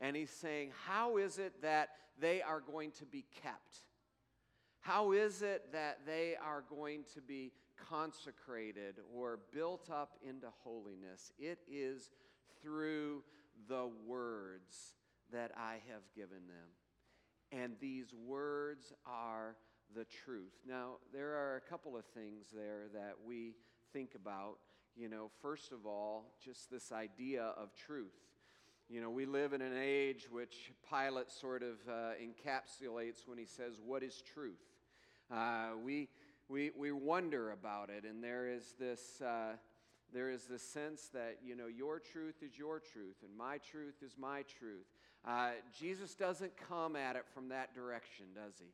And 0.00 0.14
he's 0.14 0.30
saying, 0.30 0.70
How 0.86 1.16
is 1.16 1.38
it 1.38 1.62
that 1.62 1.90
they 2.20 2.40
are 2.42 2.60
going 2.60 2.92
to 2.92 3.04
be 3.04 3.24
kept? 3.42 3.82
How 4.80 5.12
is 5.12 5.42
it 5.42 5.72
that 5.72 5.98
they 6.06 6.36
are 6.40 6.62
going 6.70 7.04
to 7.14 7.20
be 7.20 7.52
consecrated 7.88 8.96
or 9.14 9.38
built 9.52 9.90
up 9.90 10.12
into 10.26 10.48
holiness. 10.62 11.32
It 11.38 11.58
is 11.70 12.10
through 12.62 13.22
the 13.68 13.88
words 14.06 14.94
that 15.32 15.52
I 15.56 15.74
have 15.90 16.02
given 16.14 16.46
them. 16.46 16.68
And 17.50 17.74
these 17.80 18.12
words 18.26 18.92
are 19.06 19.56
the 19.94 20.04
truth. 20.04 20.52
Now, 20.66 20.96
there 21.12 21.30
are 21.30 21.56
a 21.56 21.70
couple 21.70 21.96
of 21.96 22.04
things 22.04 22.46
there 22.54 22.88
that 22.92 23.14
we 23.26 23.54
think 23.92 24.14
about. 24.14 24.58
You 24.96 25.08
know, 25.08 25.30
first 25.40 25.72
of 25.72 25.86
all, 25.86 26.34
just 26.44 26.70
this 26.70 26.92
idea 26.92 27.52
of 27.56 27.74
truth. 27.74 28.16
You 28.88 29.00
know, 29.00 29.10
we 29.10 29.26
live 29.26 29.52
in 29.52 29.60
an 29.60 29.76
age 29.78 30.26
which 30.30 30.72
Pilate 30.90 31.30
sort 31.30 31.62
of 31.62 31.76
uh, 31.88 32.12
encapsulates 32.20 33.26
when 33.26 33.38
he 33.38 33.44
says, 33.44 33.80
What 33.84 34.02
is 34.02 34.22
truth? 34.22 34.60
Uh, 35.30 35.70
we 35.84 36.08
we, 36.48 36.70
we 36.74 36.92
wonder 36.92 37.50
about 37.50 37.90
it, 37.90 38.04
and 38.04 38.24
there 38.24 38.48
is 38.48 38.74
this. 38.78 39.20
Uh, 39.20 39.52
there 40.12 40.30
is 40.30 40.44
this 40.44 40.62
sense 40.62 41.08
that 41.12 41.38
you 41.44 41.56
know 41.56 41.66
your 41.66 41.98
truth 41.98 42.36
is 42.42 42.58
your 42.58 42.80
truth 42.80 43.16
and 43.22 43.36
my 43.36 43.58
truth 43.58 43.94
is 44.04 44.12
my 44.18 44.42
truth. 44.58 44.86
Uh, 45.26 45.50
jesus 45.78 46.14
doesn't 46.14 46.52
come 46.68 46.96
at 46.96 47.16
it 47.16 47.24
from 47.34 47.48
that 47.48 47.74
direction 47.74 48.26
does 48.34 48.54
he? 48.58 48.66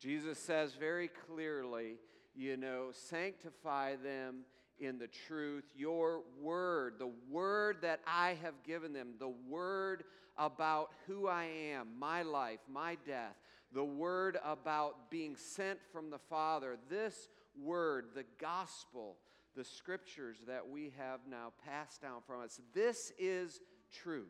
Jesus 0.00 0.38
says 0.38 0.74
very 0.74 1.10
clearly 1.26 1.96
you 2.34 2.56
know 2.56 2.88
sanctify 2.92 3.96
them 3.96 4.40
in 4.78 4.98
the 4.98 5.08
truth. 5.26 5.64
Your 5.76 6.22
word 6.40 6.94
the 6.98 7.12
word 7.30 7.78
that 7.82 8.00
i 8.06 8.36
have 8.42 8.54
given 8.64 8.92
them 8.92 9.14
the 9.18 9.32
word 9.48 10.04
about 10.38 10.90
who 11.06 11.26
i 11.28 11.44
am 11.44 11.88
my 11.98 12.22
life 12.22 12.60
my 12.68 12.96
death 13.06 13.36
the 13.72 13.84
word 13.84 14.38
about 14.44 15.10
being 15.10 15.36
sent 15.36 15.78
from 15.92 16.10
the 16.10 16.18
Father, 16.18 16.76
this 16.88 17.28
word, 17.60 18.06
the 18.14 18.24
gospel, 18.40 19.16
the 19.56 19.64
scriptures 19.64 20.38
that 20.46 20.68
we 20.68 20.92
have 20.96 21.20
now 21.28 21.52
passed 21.64 22.00
down 22.02 22.20
from 22.26 22.42
us, 22.42 22.60
this 22.74 23.12
is 23.18 23.60
truth. 23.92 24.28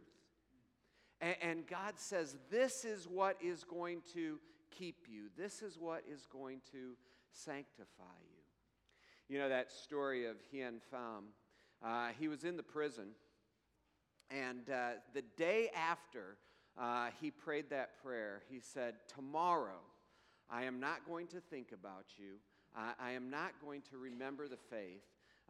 And, 1.20 1.66
God 1.66 1.94
says, 1.96 2.38
this 2.50 2.86
is 2.86 3.06
what 3.06 3.36
is 3.42 3.62
going 3.62 4.00
to 4.14 4.38
keep 4.70 5.04
you, 5.06 5.28
this 5.36 5.60
is 5.60 5.78
what 5.78 6.02
is 6.10 6.26
going 6.26 6.62
to 6.72 6.96
sanctify 7.32 8.04
you. 8.22 8.38
You 9.28 9.38
know 9.38 9.50
that 9.50 9.70
story 9.70 10.26
of 10.26 10.36
Hien 10.50 10.80
Pham? 10.92 11.24
Uh, 11.84 12.08
he 12.18 12.28
was 12.28 12.44
in 12.44 12.56
the 12.56 12.62
prison, 12.62 13.08
and 14.30 14.68
uh, 14.70 14.92
the 15.12 15.22
day 15.36 15.70
after 15.74 16.36
uh, 16.78 17.08
he 17.20 17.30
prayed 17.30 17.70
that 17.70 18.02
prayer. 18.02 18.42
He 18.50 18.60
said, 18.60 18.94
Tomorrow, 19.14 19.80
I 20.50 20.64
am 20.64 20.80
not 20.80 21.06
going 21.06 21.26
to 21.28 21.40
think 21.40 21.72
about 21.72 22.06
you. 22.16 22.36
Uh, 22.76 22.92
I 23.00 23.12
am 23.12 23.30
not 23.30 23.52
going 23.64 23.82
to 23.90 23.98
remember 23.98 24.48
the 24.48 24.56
faith. 24.56 25.02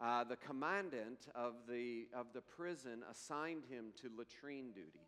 Uh, 0.02 0.24
the 0.24 0.36
commandant 0.36 1.26
of 1.34 1.54
the, 1.68 2.06
of 2.14 2.26
the 2.32 2.40
prison 2.40 3.02
assigned 3.10 3.64
him 3.68 3.86
to 4.00 4.10
latrine 4.16 4.72
duty. 4.72 5.06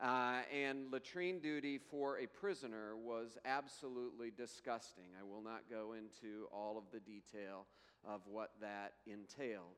Uh, 0.00 0.40
and 0.52 0.92
latrine 0.92 1.40
duty 1.40 1.78
for 1.78 2.18
a 2.18 2.26
prisoner 2.26 2.96
was 2.96 3.38
absolutely 3.44 4.30
disgusting. 4.36 5.06
I 5.20 5.24
will 5.24 5.42
not 5.42 5.62
go 5.70 5.92
into 5.92 6.46
all 6.52 6.78
of 6.78 6.84
the 6.92 7.00
detail 7.00 7.66
of 8.08 8.20
what 8.26 8.50
that 8.60 8.94
entailed. 9.06 9.76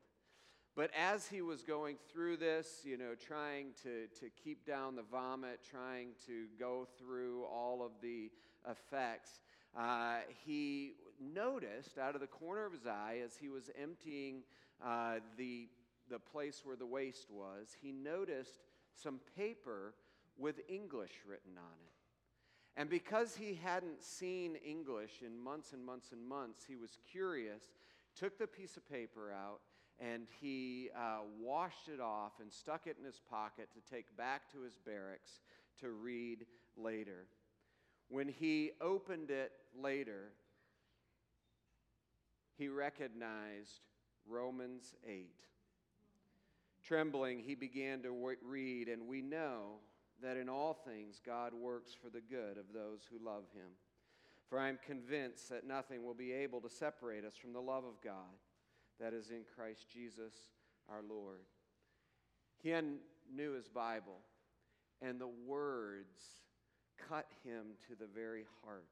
But 0.75 0.91
as 0.97 1.27
he 1.27 1.41
was 1.41 1.63
going 1.63 1.95
through 2.11 2.37
this, 2.37 2.81
you 2.83 2.97
know, 2.97 3.15
trying 3.15 3.67
to, 3.83 4.07
to 4.19 4.29
keep 4.43 4.65
down 4.65 4.95
the 4.95 5.03
vomit, 5.03 5.59
trying 5.69 6.09
to 6.27 6.45
go 6.59 6.87
through 6.99 7.45
all 7.45 7.83
of 7.83 7.91
the 8.01 8.29
effects, 8.69 9.39
uh, 9.77 10.17
he 10.45 10.93
noticed 11.19 11.97
out 11.97 12.15
of 12.15 12.21
the 12.21 12.27
corner 12.27 12.65
of 12.65 12.73
his 12.73 12.85
eye 12.85 13.19
as 13.23 13.35
he 13.37 13.49
was 13.49 13.69
emptying 13.81 14.43
uh, 14.83 15.15
the, 15.37 15.67
the 16.09 16.19
place 16.19 16.61
where 16.63 16.75
the 16.75 16.85
waste 16.85 17.29
was, 17.29 17.75
he 17.81 17.91
noticed 17.91 18.61
some 18.93 19.19
paper 19.37 19.93
with 20.37 20.59
English 20.69 21.11
written 21.27 21.57
on 21.57 21.77
it. 21.85 21.91
And 22.77 22.89
because 22.89 23.35
he 23.35 23.57
hadn't 23.63 24.03
seen 24.03 24.57
English 24.65 25.21
in 25.25 25.39
months 25.39 25.71
and 25.71 25.83
months 25.83 26.11
and 26.11 26.25
months, 26.27 26.65
he 26.67 26.75
was 26.75 26.97
curious, 27.09 27.63
took 28.19 28.37
the 28.37 28.47
piece 28.47 28.75
of 28.75 28.89
paper 28.89 29.31
out, 29.31 29.61
and 29.99 30.27
he 30.41 30.89
uh, 30.95 31.19
washed 31.41 31.87
it 31.87 32.01
off 32.01 32.33
and 32.41 32.51
stuck 32.51 32.85
it 32.85 32.97
in 32.99 33.05
his 33.05 33.21
pocket 33.29 33.69
to 33.73 33.93
take 33.93 34.15
back 34.17 34.51
to 34.51 34.61
his 34.61 34.77
barracks 34.85 35.39
to 35.79 35.91
read 35.91 36.45
later. 36.75 37.27
When 38.09 38.27
he 38.27 38.71
opened 38.81 39.31
it 39.31 39.53
later, 39.81 40.31
he 42.57 42.67
recognized 42.67 43.81
Romans 44.27 44.95
8. 45.07 45.29
Trembling, 46.83 47.39
he 47.39 47.55
began 47.55 48.01
to 48.03 48.35
read, 48.43 48.87
and 48.87 49.07
we 49.07 49.21
know 49.21 49.79
that 50.21 50.37
in 50.37 50.47
all 50.47 50.73
things 50.73 51.19
God 51.25 51.53
works 51.53 51.93
for 51.93 52.09
the 52.09 52.21
good 52.21 52.57
of 52.57 52.73
those 52.73 53.01
who 53.09 53.23
love 53.23 53.43
him. 53.53 53.71
For 54.49 54.59
I 54.59 54.69
am 54.69 54.77
convinced 54.85 55.49
that 55.49 55.67
nothing 55.67 56.05
will 56.05 56.13
be 56.13 56.31
able 56.31 56.61
to 56.61 56.69
separate 56.69 57.25
us 57.25 57.35
from 57.35 57.53
the 57.53 57.61
love 57.61 57.83
of 57.83 58.01
God 58.03 58.13
that 58.99 59.13
is 59.13 59.31
in 59.31 59.41
Christ 59.55 59.87
Jesus 59.91 60.33
our 60.87 61.01
Lord. 61.01 61.41
He 62.61 62.71
knew 63.33 63.53
his 63.53 63.67
Bible, 63.67 64.19
and 65.01 65.19
the 65.19 65.31
words 65.47 66.37
cut 67.09 67.25
him 67.43 67.65
to 67.87 67.95
the 67.95 68.07
very 68.07 68.45
heart. 68.63 68.85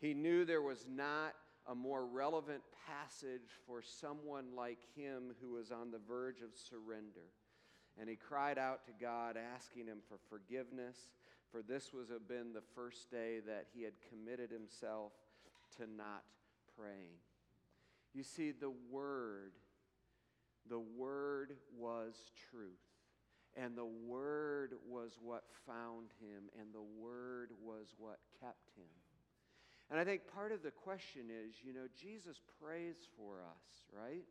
He 0.00 0.14
knew 0.14 0.44
there 0.44 0.62
was 0.62 0.86
not 0.90 1.34
a 1.66 1.74
more 1.74 2.04
relevant 2.06 2.62
passage 2.86 3.50
for 3.66 3.82
someone 3.82 4.56
like 4.56 4.80
him 4.96 5.34
who 5.40 5.52
was 5.52 5.70
on 5.70 5.90
the 5.90 6.00
verge 6.08 6.40
of 6.40 6.50
surrender. 6.54 7.30
And 8.00 8.08
he 8.08 8.16
cried 8.16 8.58
out 8.58 8.84
to 8.86 8.92
God, 9.00 9.36
asking 9.36 9.86
him 9.86 9.98
for 10.08 10.18
forgiveness, 10.28 10.96
for 11.50 11.62
this 11.62 11.92
was 11.92 12.08
have 12.08 12.26
been 12.26 12.52
the 12.52 12.62
first 12.74 13.10
day 13.10 13.40
that 13.46 13.66
he 13.74 13.82
had 13.82 13.92
committed 14.08 14.50
himself 14.50 15.12
to 15.76 15.82
not 15.82 16.24
praying. 16.76 17.20
You 18.14 18.22
see, 18.22 18.50
the 18.50 18.72
Word, 18.90 19.52
the 20.68 20.80
Word 20.80 21.52
was 21.78 22.14
truth. 22.50 22.80
And 23.54 23.76
the 23.76 23.84
Word 23.84 24.72
was 24.88 25.18
what 25.22 25.44
found 25.66 26.08
him, 26.20 26.44
and 26.58 26.72
the 26.72 27.02
Word 27.02 27.50
was 27.62 27.88
what 27.98 28.18
kept 28.40 28.70
him. 28.76 29.01
And 29.92 30.00
I 30.00 30.04
think 30.04 30.22
part 30.34 30.52
of 30.52 30.62
the 30.62 30.70
question 30.70 31.24
is 31.28 31.56
you 31.62 31.74
know, 31.74 31.86
Jesus 31.94 32.40
prays 32.64 32.96
for 33.14 33.34
us, 33.42 33.84
right? 33.94 34.24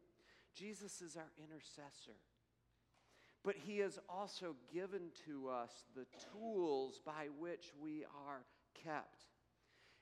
Jesus 0.56 1.02
is 1.02 1.16
our 1.16 1.30
intercessor. 1.38 2.18
But 3.44 3.56
he 3.56 3.78
has 3.78 4.00
also 4.10 4.56
given 4.74 5.12
to 5.28 5.50
us 5.50 5.72
the 5.96 6.08
tools 6.34 7.00
by 7.06 7.28
which 7.40 7.74
we 7.80 8.06
are 8.28 8.42
kept. 8.84 9.26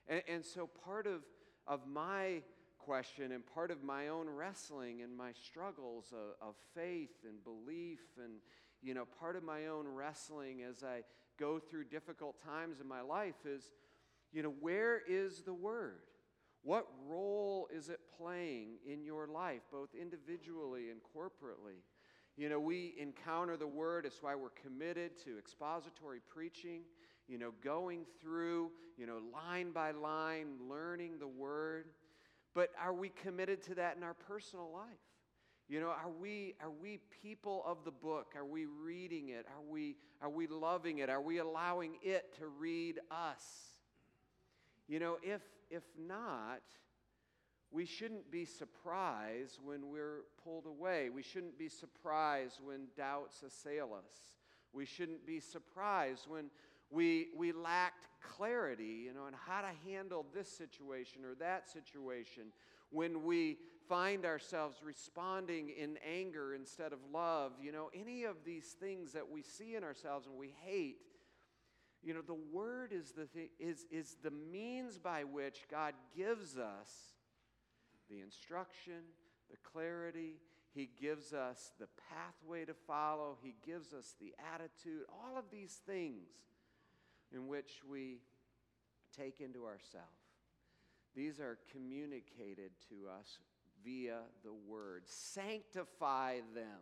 And, 0.08 0.22
and 0.26 0.44
so 0.44 0.66
part 0.66 1.06
of, 1.06 1.22
of 1.66 1.86
my 1.86 2.42
question 2.78 3.32
and 3.32 3.44
part 3.46 3.70
of 3.70 3.82
my 3.82 4.08
own 4.08 4.30
wrestling 4.30 5.02
and 5.02 5.14
my 5.14 5.32
struggles 5.32 6.12
of, 6.12 6.48
of 6.48 6.54
faith 6.74 7.24
and 7.28 7.44
belief 7.44 8.00
and 8.16 8.40
you 8.82 8.94
know 8.94 9.04
part 9.18 9.36
of 9.36 9.42
my 9.42 9.66
own 9.66 9.86
wrestling 9.86 10.62
as 10.62 10.82
i 10.82 11.02
go 11.38 11.58
through 11.58 11.84
difficult 11.84 12.42
times 12.42 12.80
in 12.80 12.88
my 12.88 13.02
life 13.02 13.44
is 13.44 13.70
you 14.32 14.42
know 14.42 14.54
where 14.60 15.00
is 15.08 15.42
the 15.42 15.54
word 15.54 16.00
what 16.62 16.86
role 17.08 17.68
is 17.74 17.88
it 17.88 18.00
playing 18.18 18.76
in 18.86 19.02
your 19.02 19.26
life 19.26 19.62
both 19.72 19.90
individually 19.94 20.90
and 20.90 21.00
corporately 21.16 21.80
you 22.40 22.48
know, 22.48 22.58
we 22.58 22.94
encounter 22.98 23.58
the 23.58 23.66
Word. 23.66 24.06
It's 24.06 24.22
why 24.22 24.34
we're 24.34 24.48
committed 24.48 25.10
to 25.24 25.38
expository 25.38 26.20
preaching, 26.26 26.80
you 27.28 27.36
know, 27.36 27.52
going 27.62 28.06
through, 28.22 28.70
you 28.96 29.06
know, 29.06 29.18
line 29.30 29.72
by 29.72 29.90
line, 29.90 30.56
learning 30.66 31.18
the 31.18 31.28
Word. 31.28 31.88
But 32.54 32.70
are 32.82 32.94
we 32.94 33.10
committed 33.10 33.62
to 33.64 33.74
that 33.74 33.98
in 33.98 34.02
our 34.02 34.14
personal 34.14 34.70
life? 34.72 34.86
You 35.68 35.80
know, 35.80 35.88
are 35.88 36.10
we, 36.10 36.54
are 36.62 36.70
we 36.70 37.00
people 37.22 37.62
of 37.66 37.84
the 37.84 37.90
book? 37.90 38.32
Are 38.34 38.46
we 38.46 38.64
reading 38.64 39.28
it? 39.28 39.44
Are 39.46 39.70
we, 39.70 39.96
are 40.22 40.30
we 40.30 40.46
loving 40.46 40.98
it? 40.98 41.10
Are 41.10 41.20
we 41.20 41.38
allowing 41.38 41.98
it 42.02 42.34
to 42.38 42.46
read 42.46 43.00
us? 43.10 43.44
You 44.90 44.98
know, 44.98 45.18
if, 45.22 45.42
if 45.70 45.84
not, 45.96 46.62
we 47.70 47.86
shouldn't 47.86 48.28
be 48.28 48.44
surprised 48.44 49.60
when 49.62 49.88
we're 49.88 50.22
pulled 50.42 50.66
away. 50.66 51.10
We 51.10 51.22
shouldn't 51.22 51.56
be 51.56 51.68
surprised 51.68 52.58
when 52.60 52.88
doubts 52.96 53.44
assail 53.44 53.90
us. 53.96 54.12
We 54.72 54.84
shouldn't 54.84 55.24
be 55.24 55.38
surprised 55.38 56.26
when 56.26 56.50
we, 56.90 57.28
we 57.36 57.52
lacked 57.52 58.08
clarity, 58.20 59.04
you 59.04 59.14
know, 59.14 59.22
on 59.22 59.32
how 59.46 59.60
to 59.60 59.70
handle 59.88 60.26
this 60.34 60.50
situation 60.50 61.24
or 61.24 61.36
that 61.36 61.70
situation. 61.70 62.46
When 62.90 63.22
we 63.22 63.58
find 63.88 64.26
ourselves 64.26 64.78
responding 64.84 65.70
in 65.70 65.98
anger 66.04 66.52
instead 66.52 66.92
of 66.92 66.98
love, 67.14 67.52
you 67.62 67.70
know, 67.70 67.90
any 67.94 68.24
of 68.24 68.38
these 68.44 68.74
things 68.80 69.12
that 69.12 69.30
we 69.30 69.42
see 69.42 69.76
in 69.76 69.84
ourselves 69.84 70.26
and 70.26 70.36
we 70.36 70.52
hate, 70.64 70.96
you 72.02 72.14
know, 72.14 72.22
the 72.22 72.34
word 72.52 72.92
is 72.92 73.12
the, 73.12 73.26
th- 73.26 73.50
is, 73.58 73.86
is 73.90 74.16
the 74.22 74.30
means 74.30 74.98
by 74.98 75.24
which 75.24 75.60
God 75.70 75.94
gives 76.16 76.56
us 76.56 76.88
the 78.08 78.20
instruction, 78.20 79.02
the 79.50 79.56
clarity. 79.62 80.36
He 80.72 80.88
gives 81.00 81.32
us 81.32 81.72
the 81.78 81.88
pathway 82.08 82.64
to 82.64 82.74
follow. 82.74 83.36
He 83.42 83.54
gives 83.66 83.92
us 83.92 84.14
the 84.20 84.34
attitude, 84.54 85.02
all 85.10 85.36
of 85.36 85.44
these 85.50 85.80
things 85.86 86.28
in 87.32 87.48
which 87.48 87.80
we 87.88 88.20
take 89.16 89.40
into 89.40 89.64
ourselves. 89.64 90.06
These 91.14 91.40
are 91.40 91.58
communicated 91.72 92.70
to 92.88 93.08
us 93.08 93.38
via 93.84 94.20
the 94.44 94.52
word. 94.52 95.02
Sanctify 95.06 96.40
them, 96.54 96.80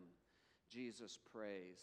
Jesus 0.71 1.19
prays, 1.33 1.81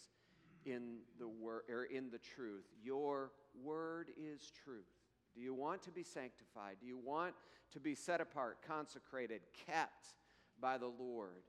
in 0.65 0.97
the 1.19 1.27
word 1.27 1.63
or 1.69 1.83
in 1.85 2.09
the 2.09 2.17
truth. 2.17 2.65
Your 2.83 3.31
word 3.63 4.09
is 4.17 4.51
truth. 4.63 4.85
Do 5.33 5.41
you 5.41 5.53
want 5.53 5.83
to 5.83 5.91
be 5.91 6.03
sanctified? 6.03 6.77
Do 6.79 6.87
you 6.87 6.97
want 6.97 7.33
to 7.73 7.79
be 7.79 7.95
set 7.95 8.21
apart, 8.21 8.59
consecrated, 8.67 9.41
kept 9.67 10.13
by 10.61 10.77
the 10.77 10.87
Lord? 10.87 11.43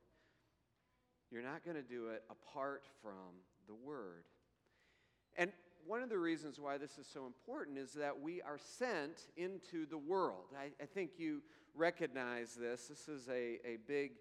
You're 1.30 1.42
not 1.42 1.64
going 1.64 1.76
to 1.76 1.82
do 1.82 2.08
it 2.08 2.22
apart 2.30 2.84
from 3.02 3.42
the 3.66 3.74
Word. 3.74 4.24
And 5.36 5.52
one 5.86 6.02
of 6.02 6.08
the 6.08 6.18
reasons 6.18 6.58
why 6.58 6.78
this 6.78 6.98
is 6.98 7.06
so 7.06 7.26
important 7.26 7.78
is 7.78 7.92
that 7.92 8.20
we 8.20 8.42
are 8.42 8.58
sent 8.58 9.28
into 9.36 9.86
the 9.86 9.98
world. 9.98 10.46
I, 10.58 10.70
I 10.82 10.86
think 10.86 11.12
you 11.18 11.42
recognize 11.74 12.54
this. 12.54 12.86
This 12.86 13.08
is 13.08 13.28
a, 13.28 13.58
a 13.64 13.78
big 13.86 14.12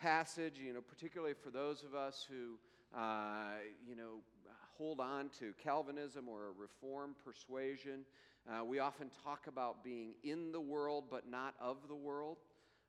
passage, 0.00 0.54
you 0.58 0.72
know, 0.72 0.80
particularly 0.80 1.34
for 1.34 1.50
those 1.50 1.82
of 1.82 1.94
us 1.94 2.26
who, 2.28 2.58
uh, 2.96 3.58
you 3.86 3.96
know, 3.96 4.20
hold 4.76 5.00
on 5.00 5.28
to 5.38 5.52
Calvinism 5.62 6.28
or 6.28 6.48
a 6.48 6.52
Reformed 6.58 7.14
persuasion. 7.24 8.00
Uh, 8.48 8.64
we 8.64 8.78
often 8.78 9.10
talk 9.24 9.46
about 9.46 9.84
being 9.84 10.14
in 10.24 10.52
the 10.52 10.60
world 10.60 11.04
but 11.10 11.30
not 11.30 11.54
of 11.60 11.76
the 11.88 11.94
world. 11.94 12.38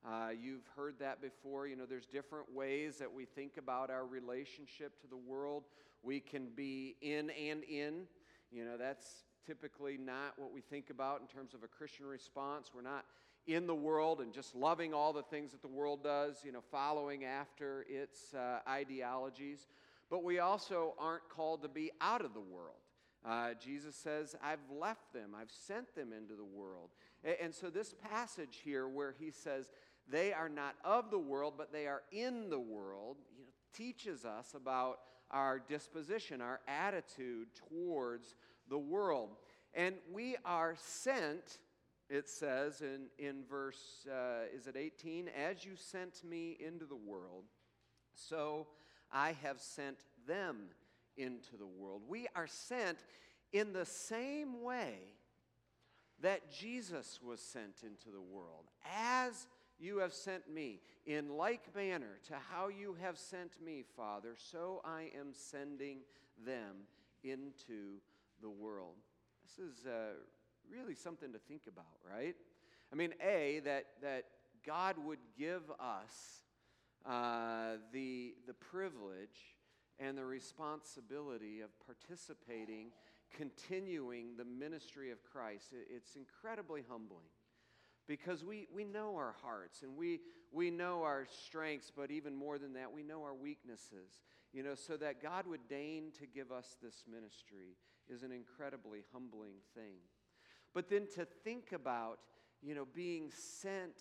Uh, 0.08 0.30
you've 0.42 0.66
heard 0.76 0.96
that 1.00 1.22
before. 1.22 1.68
You 1.68 1.76
know, 1.76 1.86
there's 1.86 2.08
different 2.08 2.54
ways 2.54 2.98
that 2.98 3.12
we 3.12 3.26
think 3.26 3.58
about 3.58 3.92
our 3.92 4.06
relationship 4.06 5.00
to 5.02 5.08
the 5.08 5.18
world. 5.18 5.66
We 6.02 6.20
can 6.20 6.48
be 6.56 6.96
in 7.02 7.30
and 7.32 7.64
in. 7.64 8.08
You 8.52 8.66
know, 8.66 8.78
that's 8.78 9.26
typically 9.46 9.98
not 9.98 10.34
what 10.38 10.52
we 10.52 10.62
think 10.62 10.90
about 10.90 11.22
in 11.22 11.28
terms 11.28 11.54
of 11.54 11.64
a 11.64 11.68
Christian 11.68 12.06
response. 12.06 12.72
We're 12.74 12.82
not 12.82 13.06
in 13.48 13.68
the 13.68 13.76
world 13.76 14.22
and 14.22 14.34
just 14.34 14.56
loving 14.56 14.94
all 14.94 15.14
the 15.14 15.24
things 15.24 15.52
that 15.52 15.62
the 15.62 15.68
world 15.68 16.04
does, 16.04 16.42
you 16.44 16.52
know, 16.52 16.62
following 16.72 17.26
after 17.26 17.86
its 17.90 18.34
uh, 18.34 18.60
ideologies. 18.68 19.68
But 20.12 20.26
we 20.26 20.40
also 20.40 20.94
aren't 21.00 21.28
called 21.30 21.64
to 21.64 21.70
be 21.70 21.90
out 22.02 22.24
of 22.24 22.34
the 22.34 22.42
world. 22.42 22.76
Uh, 23.26 23.54
Jesus 23.54 23.96
says, 23.96 24.36
I've 24.44 24.60
left 24.70 25.14
them, 25.14 25.32
I've 25.40 25.52
sent 25.52 25.96
them 25.96 26.12
into 26.12 26.36
the 26.36 26.44
world. 26.44 26.90
And, 27.24 27.38
and 27.42 27.56
so, 27.56 27.70
this 27.70 27.96
passage 28.12 28.60
here, 28.64 28.88
where 28.88 29.16
he 29.18 29.32
says, 29.32 29.70
they 30.10 30.34
are 30.34 30.50
not 30.50 30.76
of 30.84 31.12
the 31.12 31.20
world, 31.20 31.54
but 31.58 31.72
they 31.72 31.88
are 31.88 32.02
in 32.12 32.50
the 32.50 32.60
world, 32.60 33.18
you 33.38 33.46
know, 33.46 33.52
teaches 33.74 34.26
us 34.26 34.54
about 34.54 35.00
our 35.30 35.60
disposition, 35.60 36.42
our 36.42 36.60
attitude 36.68 37.48
towards 37.70 38.36
the 38.70 38.78
world. 38.78 39.30
And 39.74 39.96
we 40.12 40.36
are 40.44 40.76
sent, 40.78 41.60
it 42.10 42.28
says 42.28 42.82
in, 42.82 43.06
in 43.18 43.44
verse, 43.50 44.06
uh, 44.12 44.54
is 44.54 44.68
it 44.68 44.76
18? 44.76 45.30
As 45.30 45.64
you 45.64 45.78
sent 45.78 46.24
me 46.28 46.58
into 46.60 46.86
the 46.86 46.98
world, 46.98 47.46
so 48.14 48.68
I 49.12 49.36
have 49.44 49.60
sent 49.60 49.98
them 50.28 50.58
into 51.18 51.58
the 51.58 51.68
world. 51.68 52.02
We 52.08 52.28
are 52.36 52.48
sent 52.48 53.00
in 53.52 53.74
the 53.74 53.86
same 53.86 54.62
way 54.64 54.96
that 56.22 56.52
Jesus 56.52 57.20
was 57.24 57.42
sent 57.42 57.84
into 57.84 58.10
the 58.12 58.22
world. 58.22 58.66
As 58.96 59.48
you 59.80 59.98
have 59.98 60.14
sent 60.14 60.52
me, 60.52 60.80
in 61.06 61.36
like 61.36 61.76
manner 61.76 62.20
to 62.28 62.36
how 62.52 62.68
you 62.68 62.96
have 63.02 63.18
sent 63.18 63.62
me, 63.64 63.84
Father, 63.98 64.36
so 64.38 64.82
I 64.86 65.10
am 65.20 65.34
sending 65.34 66.00
them 66.46 66.88
into 67.24 68.00
the 68.42 68.50
world. 68.50 68.96
This 69.44 69.66
is 69.68 69.86
uh, 69.86 70.14
really 70.72 70.96
something 70.96 71.34
to 71.34 71.40
think 71.40 71.64
about, 71.68 71.86
right? 72.08 72.36
I 72.92 72.96
mean, 72.96 73.14
A, 73.24 73.62
that, 73.66 73.86
that 74.02 74.26
God 74.66 74.96
would 75.04 75.20
give 75.38 75.64
us 75.80 76.44
uh, 77.06 77.78
the, 77.92 78.36
the 78.48 78.54
privilege 78.54 79.56
and 80.00 80.18
the 80.18 80.26
responsibility 80.26 81.62
of 81.62 81.70
participating, 81.86 82.88
continuing 83.36 84.36
the 84.38 84.46
ministry 84.46 85.12
of 85.12 85.24
Christ. 85.24 85.74
It's 85.90 86.16
incredibly 86.16 86.84
humbling 86.90 87.30
because 88.08 88.44
we, 88.44 88.68
we 88.74 88.84
know 88.84 89.16
our 89.16 89.36
hearts 89.42 89.84
and 89.84 89.96
we, 89.96 90.20
we 90.52 90.70
know 90.70 91.04
our 91.04 91.26
strengths, 91.46 91.92
but 91.96 92.12
even 92.12 92.36
more 92.36 92.58
than 92.58 92.74
that, 92.74 92.92
we 92.92 93.04
know 93.04 93.24
our 93.24 93.36
weaknesses. 93.36 94.22
You 94.54 94.64
know, 94.64 94.76
so 94.76 94.98
that 94.98 95.22
God 95.22 95.48
would 95.48 95.70
deign 95.70 96.12
to 96.20 96.26
give 96.28 96.52
us 96.52 96.76
this 96.84 97.06
ministry 97.10 97.78
is 98.10 98.24
an 98.24 98.34
incredibly 98.34 99.04
humbling 99.14 99.54
thing. 99.74 99.96
But 100.74 100.90
then 100.90 101.08
to 101.16 101.26
think 101.26 101.72
about, 101.72 102.20
you 102.62 102.76
know, 102.76 102.86
being 102.94 103.32
sent 103.32 103.96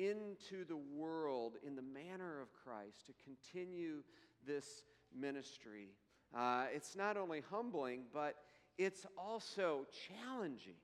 into 0.00 0.64
the 0.64 0.76
world 0.76 1.54
in 1.66 1.76
the 1.76 1.82
manner 1.82 2.40
of 2.40 2.48
Christ 2.64 3.06
to 3.06 3.12
continue 3.22 4.02
this 4.46 4.84
ministry. 5.18 5.88
Uh, 6.34 6.64
it's 6.74 6.96
not 6.96 7.16
only 7.16 7.42
humbling, 7.50 8.02
but 8.12 8.36
it's 8.78 9.04
also 9.18 9.86
challenging. 10.08 10.76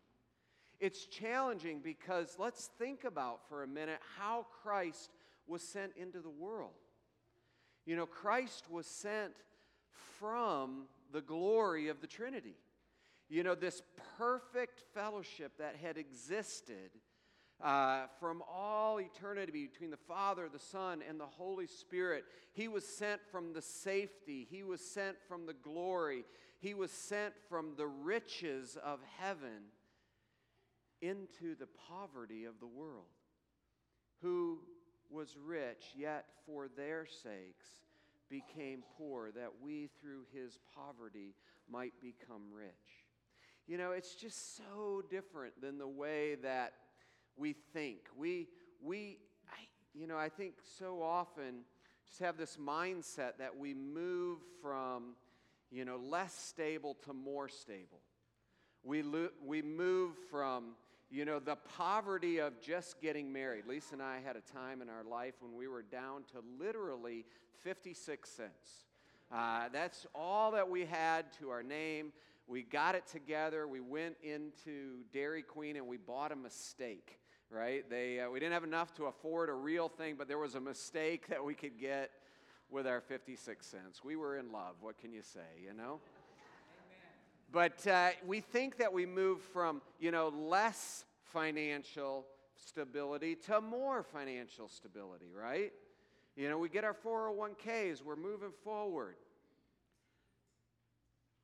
It's 0.80 1.06
challenging 1.06 1.80
because 1.82 2.36
let's 2.38 2.68
think 2.78 3.04
about 3.04 3.48
for 3.48 3.62
a 3.62 3.66
minute 3.66 4.00
how 4.18 4.46
Christ 4.62 5.10
was 5.46 5.62
sent 5.62 5.92
into 5.96 6.20
the 6.20 6.28
world. 6.28 6.74
You 7.86 7.96
know, 7.96 8.04
Christ 8.04 8.64
was 8.70 8.86
sent 8.86 9.32
from 10.18 10.82
the 11.12 11.22
glory 11.22 11.88
of 11.88 12.00
the 12.00 12.06
Trinity. 12.06 12.56
You 13.28 13.42
know, 13.42 13.54
this 13.54 13.82
perfect 14.18 14.82
fellowship 14.92 15.52
that 15.58 15.76
had 15.80 15.96
existed 15.96 16.90
uh, 17.62 18.02
from 18.20 18.42
all 18.52 19.00
eternity 19.00 19.66
between 19.66 19.90
the 19.90 19.96
Father, 19.96 20.48
the 20.52 20.58
Son, 20.58 21.02
and 21.08 21.18
the 21.18 21.26
Holy 21.26 21.66
Spirit. 21.66 22.24
He 22.52 22.68
was 22.68 22.86
sent 22.86 23.20
from 23.30 23.52
the 23.52 23.62
safety, 23.62 24.46
He 24.50 24.62
was 24.62 24.80
sent 24.80 25.16
from 25.28 25.46
the 25.46 25.54
glory, 25.54 26.24
He 26.58 26.74
was 26.74 26.90
sent 26.90 27.34
from 27.48 27.74
the 27.76 27.86
riches 27.86 28.76
of 28.84 29.00
heaven 29.18 29.70
into 31.00 31.54
the 31.54 31.68
poverty 31.88 32.44
of 32.44 32.60
the 32.60 32.66
world. 32.66 33.04
Who 34.22 34.60
was 35.10 35.36
rich, 35.36 35.92
yet 35.94 36.26
for 36.46 36.68
their 36.68 37.06
sakes 37.06 37.66
became 38.28 38.82
poor, 38.96 39.30
that 39.32 39.52
we 39.62 39.88
through 40.00 40.22
his 40.32 40.58
poverty 40.74 41.34
might 41.70 41.92
become 42.00 42.42
rich. 42.52 43.04
You 43.66 43.78
know, 43.78 43.92
it's 43.92 44.14
just 44.14 44.56
so 44.56 45.02
different 45.10 45.60
than 45.60 45.78
the 45.78 45.88
way 45.88 46.36
that 46.36 46.72
we 47.36 47.54
think. 47.72 47.98
We, 48.16 48.48
we 48.82 49.18
I, 49.48 49.66
you 49.94 50.06
know, 50.06 50.16
I 50.16 50.28
think 50.28 50.54
so 50.78 51.02
often 51.02 51.64
just 52.06 52.20
have 52.20 52.36
this 52.36 52.56
mindset 52.56 53.38
that 53.38 53.56
we 53.58 53.74
move 53.74 54.38
from, 54.62 55.14
you 55.70 55.84
know, 55.84 55.96
less 55.96 56.34
stable 56.34 56.96
to 57.04 57.12
more 57.12 57.48
stable. 57.48 58.00
We, 58.84 59.02
lo- 59.02 59.30
we 59.44 59.62
move 59.62 60.12
from, 60.30 60.76
you 61.10 61.24
know, 61.24 61.40
the 61.40 61.56
poverty 61.56 62.38
of 62.38 62.60
just 62.60 63.00
getting 63.00 63.32
married. 63.32 63.66
Lisa 63.66 63.94
and 63.94 64.02
I 64.02 64.20
had 64.24 64.36
a 64.36 64.40
time 64.40 64.82
in 64.82 64.88
our 64.88 65.04
life 65.04 65.34
when 65.40 65.56
we 65.56 65.66
were 65.66 65.82
down 65.82 66.22
to 66.32 66.42
literally 66.64 67.24
56 67.64 68.28
cents. 68.28 68.86
Uh, 69.32 69.68
that's 69.72 70.06
all 70.14 70.52
that 70.52 70.68
we 70.68 70.84
had 70.84 71.32
to 71.40 71.50
our 71.50 71.64
name. 71.64 72.12
We 72.46 72.62
got 72.62 72.94
it 72.94 73.06
together. 73.08 73.66
We 73.66 73.80
went 73.80 74.16
into 74.22 74.98
Dairy 75.12 75.42
Queen 75.42 75.76
and 75.76 75.88
we 75.88 75.96
bought 75.96 76.30
a 76.30 76.36
mistake, 76.36 77.18
right? 77.50 77.88
They, 77.88 78.20
uh, 78.20 78.30
we 78.30 78.40
didn't 78.40 78.52
have 78.52 78.64
enough 78.64 78.94
to 78.94 79.04
afford 79.04 79.48
a 79.48 79.54
real 79.54 79.88
thing, 79.88 80.16
but 80.16 80.28
there 80.28 80.38
was 80.38 80.54
a 80.54 80.60
mistake 80.60 81.28
that 81.28 81.44
we 81.44 81.54
could 81.54 81.78
get 81.78 82.10
with 82.70 82.86
our 82.86 83.00
56 83.00 83.66
cents. 83.66 84.02
We 84.04 84.16
were 84.16 84.36
in 84.36 84.50
love. 84.52 84.76
What 84.80 84.98
can 84.98 85.12
you 85.12 85.22
say, 85.22 85.62
you 85.64 85.72
know? 85.72 86.00
But 87.52 87.86
uh, 87.86 88.10
we 88.26 88.40
think 88.40 88.78
that 88.78 88.92
we 88.92 89.06
move 89.06 89.40
from, 89.40 89.80
you 90.00 90.10
know, 90.10 90.28
less 90.28 91.04
financial 91.32 92.26
stability 92.56 93.36
to 93.46 93.60
more 93.60 94.02
financial 94.02 94.68
stability, 94.68 95.30
right? 95.34 95.72
You 96.36 96.48
know, 96.48 96.58
we 96.58 96.68
get 96.68 96.84
our 96.84 96.94
401ks, 96.94 98.02
we're 98.02 98.16
moving 98.16 98.52
forward. 98.64 99.16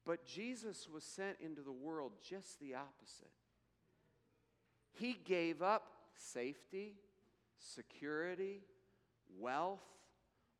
But 0.04 0.26
Jesus 0.26 0.88
was 0.92 1.04
sent 1.04 1.36
into 1.40 1.62
the 1.62 1.72
world 1.72 2.12
just 2.28 2.58
the 2.60 2.74
opposite. 2.74 3.30
He 4.92 5.18
gave 5.24 5.62
up 5.62 5.85
safety, 6.14 6.94
security, 7.59 8.61
wealth, 9.38 9.81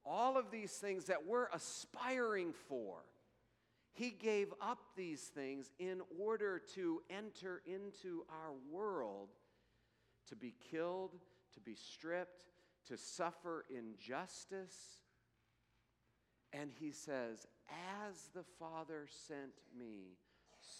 all 0.05 0.37
of 0.37 0.51
these 0.51 0.73
things 0.73 1.07
that 1.07 1.27
we're 1.27 1.49
aspiring 1.53 2.53
for. 2.69 3.05
He 3.93 4.11
gave 4.11 4.53
up 4.61 4.79
these 4.97 5.21
things 5.21 5.71
in 5.79 6.01
order 6.19 6.61
to 6.75 7.03
enter 7.11 7.63
into 7.67 8.25
our 8.31 8.53
world, 8.71 9.29
to 10.29 10.37
be 10.37 10.55
killed, 10.71 11.19
to 11.55 11.61
be 11.61 11.75
stripped, 11.75 12.47
to 12.89 12.97
suffer 12.97 13.65
injustice. 13.69 15.03
And 16.53 16.71
he 16.73 16.91
says, 16.91 17.47
As 18.09 18.31
the 18.35 18.45
Father 18.59 19.07
sent 19.29 19.61
me, 19.79 20.17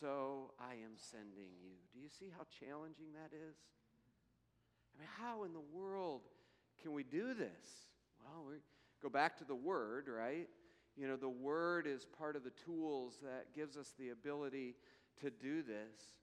so 0.03 0.51
I 0.59 0.73
am 0.73 0.97
sending 0.97 1.55
you. 1.63 1.71
Do 1.95 2.01
you 2.01 2.09
see 2.09 2.27
how 2.37 2.45
challenging 2.59 3.13
that 3.15 3.35
is? 3.37 3.55
I 4.93 4.99
mean, 4.99 5.09
how 5.17 5.45
in 5.45 5.53
the 5.53 5.63
world 5.73 6.23
can 6.83 6.93
we 6.93 7.05
do 7.05 7.35
this? 7.35 7.87
Well, 8.19 8.45
we 8.49 8.57
go 9.01 9.09
back 9.09 9.39
to 9.39 9.45
the 9.45 9.55
Word, 9.55 10.09
right? 10.09 10.49
You 10.97 11.07
know, 11.07 11.15
the 11.15 11.29
Word 11.29 11.87
is 11.87 12.05
part 12.19 12.35
of 12.35 12.43
the 12.43 12.51
tools 12.67 13.21
that 13.23 13.55
gives 13.55 13.77
us 13.77 13.95
the 13.97 14.09
ability 14.09 14.75
to 15.21 15.31
do 15.31 15.63
this. 15.63 16.17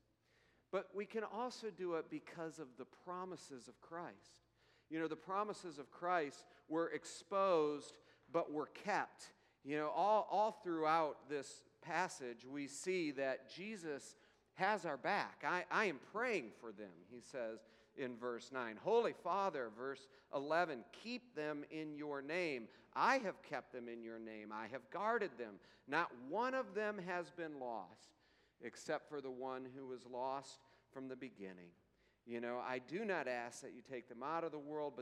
But 0.73 0.89
we 0.93 1.05
can 1.05 1.23
also 1.23 1.67
do 1.75 1.93
it 1.93 2.05
because 2.11 2.59
of 2.59 2.67
the 2.77 2.85
promises 3.05 3.69
of 3.69 3.79
Christ. 3.79 4.41
You 4.89 4.99
know, 4.99 5.07
the 5.07 5.15
promises 5.15 5.79
of 5.79 5.89
Christ 5.89 6.43
were 6.67 6.89
exposed, 6.89 7.97
but 8.33 8.51
were 8.51 8.69
kept. 8.83 9.27
You 9.63 9.77
know, 9.77 9.91
all, 9.95 10.27
all 10.29 10.59
throughout 10.63 11.29
this 11.29 11.63
passage, 11.81 12.45
we 12.49 12.67
see 12.67 13.11
that 13.11 13.49
Jesus 13.49 14.15
has 14.55 14.85
our 14.85 14.97
back. 14.97 15.43
I, 15.47 15.63
I 15.71 15.85
am 15.85 15.99
praying 16.11 16.51
for 16.59 16.71
them, 16.71 16.91
he 17.09 17.21
says 17.21 17.59
in 17.97 18.15
verse 18.17 18.51
9. 18.51 18.77
Holy 18.83 19.13
Father, 19.23 19.69
verse 19.77 20.07
11, 20.35 20.83
keep 21.03 21.35
them 21.35 21.63
in 21.71 21.95
your 21.95 22.21
name. 22.21 22.67
I 22.95 23.17
have 23.19 23.41
kept 23.43 23.71
them 23.73 23.87
in 23.87 24.01
your 24.01 24.19
name. 24.19 24.51
I 24.53 24.67
have 24.71 24.89
guarded 24.91 25.31
them. 25.37 25.55
Not 25.87 26.11
one 26.29 26.53
of 26.53 26.73
them 26.73 26.99
has 27.07 27.29
been 27.29 27.59
lost, 27.59 28.09
except 28.61 29.09
for 29.09 29.21
the 29.21 29.31
one 29.31 29.65
who 29.75 29.87
was 29.87 30.05
lost 30.11 30.59
from 30.93 31.07
the 31.07 31.15
beginning. 31.15 31.71
You 32.25 32.41
know, 32.41 32.59
I 32.65 32.79
do 32.79 33.05
not 33.05 33.27
ask 33.27 33.61
that 33.61 33.73
you 33.73 33.81
take 33.89 34.07
them 34.07 34.23
out 34.23 34.43
of 34.43 34.51
the 34.51 34.59
world, 34.59 34.93
but 34.95 34.97